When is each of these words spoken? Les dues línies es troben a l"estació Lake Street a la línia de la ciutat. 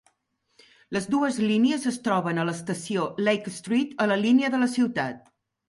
Les 0.95 1.05
dues 1.15 1.37
línies 1.43 1.85
es 1.91 1.99
troben 2.09 2.41
a 2.41 2.47
l"estació 2.47 3.05
Lake 3.29 3.55
Street 3.61 3.95
a 4.07 4.11
la 4.15 4.21
línia 4.25 4.53
de 4.57 4.65
la 4.67 4.75
ciutat. 4.77 5.25